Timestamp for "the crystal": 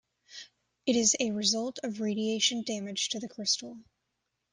3.19-3.77